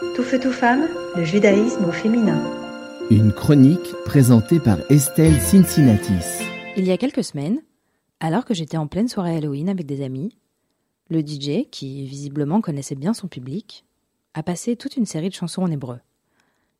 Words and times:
Tout 0.00 0.22
feu, 0.22 0.40
tout 0.40 0.50
femme, 0.50 0.88
le 1.14 1.24
judaïsme 1.24 1.84
au 1.84 1.92
féminin. 1.92 2.42
Une 3.10 3.32
chronique 3.32 3.92
présentée 4.06 4.58
par 4.58 4.78
Estelle 4.90 5.38
Cincinnatis. 5.38 6.42
Il 6.78 6.86
y 6.86 6.90
a 6.90 6.96
quelques 6.96 7.22
semaines, 7.22 7.60
alors 8.18 8.46
que 8.46 8.54
j'étais 8.54 8.78
en 8.78 8.86
pleine 8.86 9.08
soirée 9.08 9.36
Halloween 9.36 9.68
avec 9.68 9.84
des 9.84 10.02
amis, 10.02 10.38
le 11.10 11.20
DJ, 11.20 11.68
qui 11.70 12.06
visiblement 12.06 12.62
connaissait 12.62 12.94
bien 12.94 13.12
son 13.12 13.28
public, 13.28 13.84
a 14.32 14.42
passé 14.42 14.74
toute 14.74 14.96
une 14.96 15.04
série 15.04 15.28
de 15.28 15.34
chansons 15.34 15.64
en 15.64 15.70
hébreu. 15.70 15.98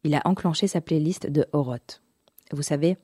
Il 0.03 0.15
a 0.15 0.23
enclenché 0.25 0.67
sa 0.67 0.81
playlist 0.81 1.27
de 1.27 1.45
Horoth. 1.53 2.01
Vous 2.53 2.63
savez, 2.63 2.97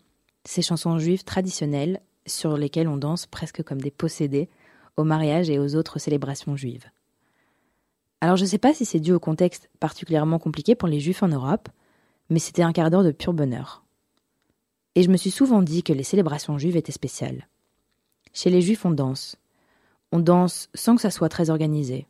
ces 0.46 0.62
chansons 0.62 0.98
juives 0.98 1.25
traditionnelles 1.25 2.01
sur 2.25 2.57
lesquelles 2.57 2.89
on 2.89 2.96
danse 2.96 3.27
presque 3.27 3.62
comme 3.62 3.83
des 3.83 3.91
possédés 3.91 4.48
au 4.96 5.05
mariage 5.05 5.51
et 5.51 5.59
aux 5.59 5.77
autres 5.77 5.98
célébrations 5.98 6.57
juives. 6.57 6.87
Alors 8.21 8.37
je 8.37 8.45
ne 8.45 8.48
sais 8.48 8.59
pas 8.59 8.75
si 8.75 8.85
c'est 8.85 9.01
dû 9.01 9.12
au 9.12 9.21
contexte 9.21 9.69
particulièrement 9.79 10.39
compliqué 10.39 10.75
pour 10.75 10.89
les 10.89 11.01
juifs 11.01 11.23
en 11.23 11.29
Europe, 11.29 11.68
mais 12.31 12.39
c'était 12.39 12.63
un 12.63 12.73
quart 12.73 12.90
d'heure 12.90 13.04
de 13.04 13.13
pur 13.13 13.32
bonheur. 13.32 13.85
Et 14.95 15.03
je 15.03 15.11
me 15.11 15.17
suis 15.17 15.31
souvent 15.31 15.63
dit 15.63 15.82
que 15.82 15.93
les 15.93 16.03
célébrations 16.03 16.59
juives 16.59 16.76
étaient 16.76 16.93
spéciales. 16.93 17.46
Chez 18.32 18.50
les 18.50 18.63
juifs, 18.63 18.85
on 18.85 18.90
danse. 18.90 19.37
On 20.13 20.21
danse 20.21 20.71
sans 20.75 20.96
que 20.96 21.03
ça 21.03 21.11
soit 21.11 21.29
très 21.29 21.50
organisé. 21.50 22.07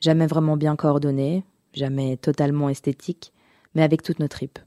Jamais 0.00 0.26
vraiment 0.26 0.56
bien 0.56 0.76
coordonné, 0.76 1.44
jamais 1.72 2.16
totalement 2.16 2.68
esthétique, 2.68 3.32
mais 3.74 3.82
avec 3.82 4.02
toutes 4.02 4.20
nos 4.20 4.28
tripes. 4.28 4.58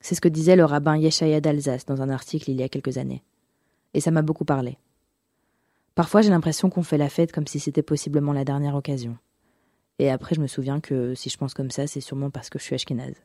C'est 0.00 0.14
ce 0.14 0.20
que 0.20 0.28
disait 0.28 0.56
le 0.56 0.64
rabbin 0.64 0.96
Yeshaya 0.96 1.40
d'Alsace 1.40 1.84
dans 1.84 2.02
un 2.02 2.08
article 2.08 2.50
il 2.50 2.58
y 2.58 2.62
a 2.62 2.68
quelques 2.68 2.98
années. 2.98 3.22
Et 3.94 4.00
ça 4.00 4.10
m'a 4.10 4.22
beaucoup 4.22 4.44
parlé. 4.44 4.78
Parfois 5.94 6.22
j'ai 6.22 6.30
l'impression 6.30 6.70
qu'on 6.70 6.82
fait 6.82 6.98
la 6.98 7.08
fête 7.08 7.32
comme 7.32 7.46
si 7.46 7.58
c'était 7.58 7.82
possiblement 7.82 8.32
la 8.32 8.44
dernière 8.44 8.76
occasion. 8.76 9.18
Et 9.98 10.10
après 10.10 10.34
je 10.34 10.40
me 10.40 10.46
souviens 10.46 10.80
que 10.80 11.14
si 11.14 11.30
je 11.30 11.36
pense 11.36 11.54
comme 11.54 11.70
ça, 11.70 11.86
c'est 11.86 12.00
sûrement 12.00 12.30
parce 12.30 12.50
que 12.50 12.58
je 12.58 12.64
suis 12.64 12.74
ashkénaze. 12.74 13.22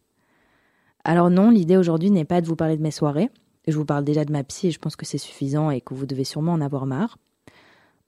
Alors 1.04 1.30
non, 1.30 1.50
l'idée 1.50 1.78
aujourd'hui 1.78 2.12
n'est 2.12 2.26
pas 2.26 2.42
de 2.42 2.48
vous 2.48 2.56
parler 2.56 2.78
de 2.78 2.82
mes 2.82 2.92
soirées. 2.92 3.30
Je 3.68 3.78
vous 3.78 3.86
parle 3.86 4.04
déjà 4.04 4.26
de 4.26 4.32
ma 4.32 4.44
psy 4.44 4.68
et 4.68 4.72
je 4.72 4.80
pense 4.80 4.96
que 4.96 5.06
c'est 5.06 5.18
suffisant 5.18 5.70
et 5.70 5.82
que 5.82 5.94
vous 5.94 6.06
devez 6.06 6.24
sûrement 6.24 6.54
en 6.54 6.62
avoir 6.62 6.86
marre. 6.86 7.18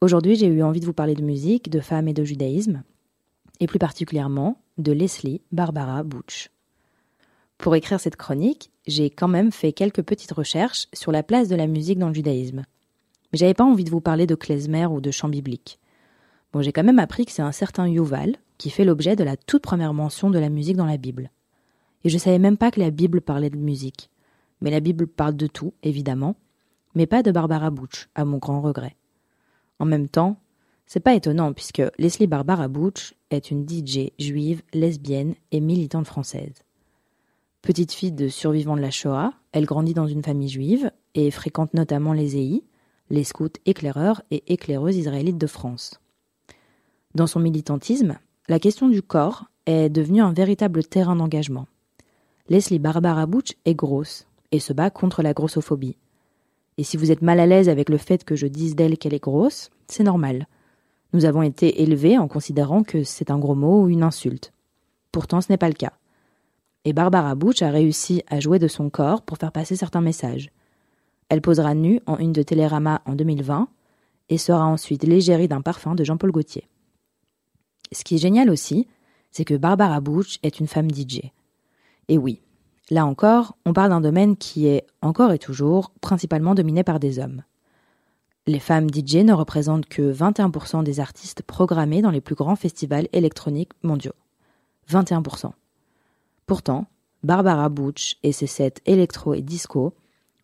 Aujourd'hui, 0.02 0.36
j'ai 0.36 0.48
eu 0.48 0.62
envie 0.62 0.82
de 0.82 0.86
vous 0.86 0.94
parler 0.94 1.16
de 1.16 1.24
musique, 1.24 1.70
de 1.70 1.80
femmes 1.80 2.08
et 2.08 2.14
de 2.14 2.24
judaïsme, 2.24 2.84
et 3.60 3.68
plus 3.68 3.80
particulièrement 3.80 4.62
de 4.78 4.92
Leslie 4.92 5.42
Barbara 5.52 6.04
Butch. 6.04 6.50
Pour 7.58 7.76
écrire 7.76 8.00
cette 8.00 8.18
chronique, 8.18 8.70
j'ai 8.86 9.10
quand 9.10 9.30
même 9.30 9.52
fait 9.52 9.72
quelques 9.72 10.04
petites 10.04 10.34
recherches 10.34 10.88
sur 10.94 11.12
la 11.12 11.24
place 11.24 11.48
de 11.48 11.56
la 11.56 11.68
musique 11.68 12.00
dans 12.00 12.10
le 12.10 12.14
judaïsme. 12.14 12.66
Mais 13.32 13.40
j'avais 13.40 13.54
pas 13.54 13.64
envie 13.64 13.86
de 13.86 13.90
vous 13.90 14.02
parler 14.02 14.28
de 14.28 14.36
klezmer 14.36 14.86
ou 14.86 15.00
de 15.00 15.12
chant 15.12 15.30
biblique. 15.30 15.80
Bon, 16.52 16.62
j'ai 16.62 16.74
quand 16.74 16.84
même 16.84 17.00
appris 17.00 17.26
que 17.26 17.32
c'est 17.32 17.42
un 17.42 17.54
certain 17.54 17.88
Yuval 17.88 18.36
qui 18.58 18.70
fait 18.70 18.86
l'objet 18.86 19.16
de 19.16 19.24
la 19.24 19.38
toute 19.38 19.62
première 19.62 19.94
mention 19.94 20.30
de 20.30 20.40
la 20.40 20.50
musique 20.50 20.78
dans 20.78 20.86
la 20.86 20.98
Bible. 20.98 21.32
Et 22.04 22.10
je 22.10 22.18
savais 22.18 22.40
même 22.40 22.58
pas 22.58 22.72
que 22.72 22.80
la 22.80 22.92
Bible 22.92 23.22
parlait 23.22 23.50
de 23.50 23.58
musique. 23.58 24.10
Mais 24.62 24.72
la 24.72 24.80
Bible 24.80 25.08
parle 25.08 25.36
de 25.36 25.48
tout, 25.48 25.74
évidemment, 25.84 26.36
mais 26.94 27.08
pas 27.08 27.24
de 27.24 27.32
Barbara 27.32 27.70
Butch, 27.70 28.08
à 28.16 28.26
mon 28.26 28.38
grand 28.38 28.62
regret. 28.62 28.96
En 29.80 29.86
même 29.86 30.08
temps, 30.08 30.38
c'est 30.86 31.00
pas 31.00 31.16
étonnant 31.16 31.52
puisque 31.54 31.82
Leslie 31.98 32.28
Barbara 32.28 32.68
Butch 32.68 33.16
est 33.32 33.52
une 33.52 33.68
DJ 33.68 34.12
juive, 34.20 34.62
lesbienne 34.74 35.36
et 35.52 35.60
militante 35.60 36.06
française. 36.06 36.54
Petite 37.62 37.92
fille 37.92 38.12
de 38.12 38.28
survivants 38.28 38.76
de 38.76 38.82
la 38.82 38.92
Shoah, 38.92 39.34
elle 39.52 39.66
grandit 39.66 39.96
dans 39.96 40.08
une 40.08 40.24
famille 40.24 40.50
juive 40.50 40.92
et 41.16 41.32
fréquente 41.32 41.74
notamment 41.74 42.14
les 42.14 42.38
EI, 42.38 42.64
les 43.10 43.24
scouts 43.24 43.50
éclaireurs 43.66 44.22
et 44.30 44.54
éclaireuses 44.54 44.98
israélites 44.98 45.38
de 45.38 45.48
France. 45.48 46.00
Dans 47.16 47.28
son 47.28 47.40
militantisme, 47.40 48.20
la 48.48 48.60
question 48.60 48.88
du 48.88 49.02
corps 49.02 49.46
est 49.66 49.90
devenue 49.90 50.22
un 50.22 50.32
véritable 50.32 50.84
terrain 50.84 51.16
d'engagement. 51.16 51.68
Leslie 52.48 52.78
Barbara 52.78 53.26
Butch 53.26 53.54
est 53.66 53.74
grosse 53.74 54.28
et 54.52 54.60
se 54.60 54.72
bat 54.72 54.92
contre 54.92 55.24
la 55.24 55.34
grossophobie. 55.34 55.98
Et 56.78 56.84
si 56.84 56.96
vous 56.96 57.12
êtes 57.12 57.24
mal 57.24 57.40
à 57.40 57.48
l'aise 57.48 57.70
avec 57.70 57.90
le 57.90 57.98
fait 57.98 58.24
que 58.24 58.36
je 58.36 58.46
dise 58.46 58.76
d'elle 58.76 59.00
qu'elle 59.00 59.16
est 59.16 59.24
grosse, 59.24 59.72
c'est 59.88 60.04
normal. 60.04 60.48
Nous 61.14 61.26
avons 61.26 61.42
été 61.42 61.82
élevés 61.82 62.20
en 62.20 62.28
considérant 62.28 62.84
que 62.84 63.04
c'est 63.04 63.32
un 63.32 63.40
gros 63.40 63.56
mot 63.56 63.84
ou 63.84 63.90
une 63.90 64.04
insulte. 64.04 64.54
Pourtant, 65.12 65.42
ce 65.42 65.52
n'est 65.52 65.58
pas 65.58 65.70
le 65.70 65.74
cas. 65.74 65.94
Et 66.84 66.94
Barbara 66.94 67.34
Butch 67.34 67.64
a 67.64 67.72
réussi 67.72 68.22
à 68.28 68.40
jouer 68.40 68.60
de 68.60 68.68
son 68.68 68.92
corps 68.92 69.24
pour 69.24 69.40
faire 69.40 69.52
passer 69.52 69.76
certains 69.76 70.02
messages. 70.02 70.52
Elle 71.30 71.42
posera 71.42 71.74
nue 71.74 72.00
en 72.06 72.18
une 72.18 72.34
de 72.34 72.44
Télérama 72.44 73.02
en 73.06 73.16
2020 73.16 73.70
et 74.30 74.38
sera 74.38 74.68
ensuite 74.68 75.04
l'égérie 75.04 75.48
d'un 75.48 75.62
parfum 75.62 75.96
de 75.96 76.04
Jean-Paul 76.04 76.32
Gaultier. 76.32 76.68
Ce 77.92 78.04
qui 78.04 78.16
est 78.16 78.20
génial 78.20 78.50
aussi, 78.50 78.88
c'est 79.32 79.46
que 79.46 79.56
Barbara 79.56 80.00
Butch 80.02 80.40
est 80.44 80.60
une 80.60 80.68
femme 80.68 80.90
DJ. 80.90 81.22
Et 82.08 82.18
oui, 82.18 82.42
là 82.90 83.06
encore, 83.06 83.58
on 83.66 83.74
parle 83.74 83.90
d'un 83.90 84.02
domaine 84.02 84.38
qui 84.38 84.68
est, 84.68 84.86
encore 85.02 85.32
et 85.32 85.40
toujours, 85.40 85.92
principalement 86.02 86.56
dominé 86.56 86.84
par 86.84 87.00
des 87.00 87.20
hommes. 87.20 87.44
Les 88.48 88.60
femmes 88.60 88.90
DJ 88.90 89.18
ne 89.18 89.34
représentent 89.34 89.88
que 89.88 90.14
21% 90.14 90.84
des 90.84 91.00
artistes 91.00 91.42
programmés 91.42 92.02
dans 92.02 92.12
les 92.12 92.22
plus 92.22 92.36
grands 92.36 92.56
festivals 92.56 93.08
électroniques 93.12 93.74
mondiaux. 93.82 94.14
21%. 94.90 95.52
Pourtant, 96.46 96.86
Barbara 97.24 97.70
Butch 97.70 98.18
et 98.22 98.32
ses 98.32 98.46
sets 98.46 98.76
électro 98.86 99.34
et 99.34 99.42
disco 99.42 99.96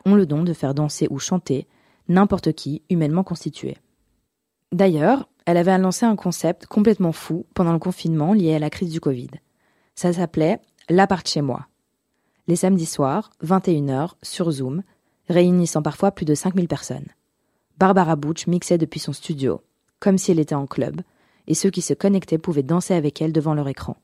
ont 0.06 0.16
le 0.16 0.26
don 0.26 0.44
de 0.44 0.54
faire 0.54 0.74
danser 0.74 1.08
ou 1.12 1.20
chanter 1.20 1.68
n'importe 2.08 2.54
qui 2.54 2.82
humainement 2.90 3.24
constitué. 3.24 3.78
D'ailleurs, 4.72 5.30
elle 5.46 5.58
avait 5.58 5.78
lancé 5.78 6.06
un 6.06 6.16
concept 6.16 6.66
complètement 6.68 7.12
fou 7.12 7.46
pendant 7.54 7.74
le 7.74 7.80
confinement 7.80 8.34
lié 8.34 8.56
à 8.56 8.60
la 8.60 8.70
crise 8.70 8.92
du 8.92 9.00
Covid. 9.00 9.30
Ça 9.96 10.14
s'appelait 10.14 10.60
L'appart 10.90 11.28
chez 11.28 11.42
moi. 11.42 11.68
Les 12.48 12.56
samedis 12.56 12.86
soirs, 12.86 13.32
21h, 13.44 14.12
sur 14.22 14.52
Zoom, 14.52 14.84
réunissant 15.30 15.82
parfois 15.82 16.12
plus 16.12 16.26
de 16.26 16.36
5000 16.36 16.68
personnes. 16.68 17.08
Barbara 17.78 18.16
Butch 18.16 18.48
mixait 18.48 18.78
depuis 18.78 19.00
son 19.00 19.14
studio, 19.14 19.62
comme 20.00 20.18
si 20.18 20.32
elle 20.32 20.40
était 20.40 20.56
en 20.56 20.68
club, 20.68 21.02
et 21.48 21.54
ceux 21.54 21.70
qui 21.70 21.82
se 21.82 21.94
connectaient 21.94 22.38
pouvaient 22.38 22.64
danser 22.64 22.94
avec 22.94 23.22
elle 23.22 23.32
devant 23.32 23.54
leur 23.54 23.68
écran. 23.68 23.98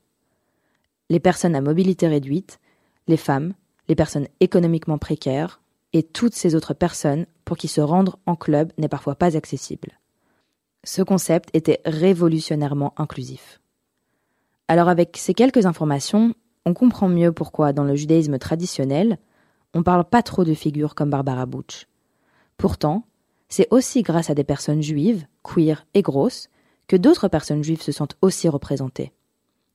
Les 1.10 1.20
personnes 1.20 1.54
à 1.54 1.60
mobilité 1.60 2.08
réduite, 2.08 2.58
les 3.06 3.16
femmes, 3.16 3.54
les 3.88 3.94
personnes 3.94 4.28
économiquement 4.40 4.98
précaires, 4.98 5.60
et 5.92 6.02
toutes 6.02 6.34
ces 6.34 6.54
autres 6.54 6.74
personnes 6.74 7.26
pour 7.44 7.56
qui 7.56 7.68
se 7.68 7.80
rendre 7.80 8.18
en 8.26 8.36
club 8.36 8.72
n'est 8.78 8.88
parfois 8.88 9.14
pas 9.14 9.36
accessible. 9.36 9.98
Ce 10.84 11.02
concept 11.02 11.50
était 11.54 11.80
révolutionnairement 11.84 12.94
inclusif. 12.96 13.60
Alors 14.68 14.88
avec 14.88 15.16
ces 15.16 15.34
quelques 15.34 15.66
informations, 15.66 16.34
on 16.66 16.74
comprend 16.74 17.08
mieux 17.08 17.32
pourquoi 17.32 17.72
dans 17.72 17.84
le 17.84 17.96
judaïsme 17.96 18.38
traditionnel, 18.38 19.18
on 19.74 19.82
parle 19.82 20.04
pas 20.04 20.22
trop 20.22 20.44
de 20.44 20.54
figures 20.54 20.94
comme 20.94 21.10
Barbara 21.10 21.46
Butch. 21.46 21.86
Pourtant, 22.56 23.04
c'est 23.48 23.68
aussi 23.70 24.02
grâce 24.02 24.30
à 24.30 24.34
des 24.34 24.44
personnes 24.44 24.82
juives, 24.82 25.26
queer 25.42 25.86
et 25.94 26.02
grosses, 26.02 26.48
que 26.86 26.96
d'autres 26.96 27.28
personnes 27.28 27.64
juives 27.64 27.82
se 27.82 27.92
sentent 27.92 28.16
aussi 28.22 28.48
représentées. 28.48 29.12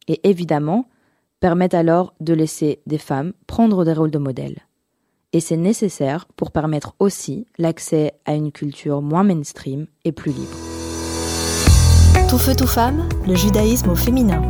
Et 0.08 0.28
évidemment, 0.28 0.88
permettent 1.40 1.74
alors 1.74 2.14
de 2.20 2.34
laisser 2.34 2.82
des 2.86 2.98
femmes 2.98 3.34
prendre 3.48 3.86
des 3.86 3.94
rôles 3.94 4.12
de 4.12 4.18
modèles. 4.18 4.60
Et 5.32 5.40
c'est 5.40 5.58
nécessaire 5.58 6.28
pour 6.36 6.52
permettre 6.52 6.96
aussi 7.00 7.48
l'accès 7.58 8.14
à 8.26 8.36
une 8.36 8.52
culture 8.52 9.02
moins 9.02 9.24
mainstream 9.24 9.88
et 10.06 10.12
plus 10.12 10.32
libre. 10.32 10.73
Tout 12.30 12.38
feu, 12.38 12.56
tout 12.56 12.68
femme, 12.68 13.08
le 13.28 13.36
judaïsme 13.36 13.90
au 13.90 13.96
féminin. 13.96 14.42